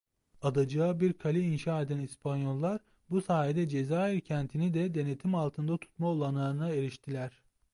[0.41, 6.69] Adacığa bir kale inşa eden İspanyollar bu sayede Cezayir kentini de denetim altında tutma olanağına
[6.69, 7.43] eriştiler.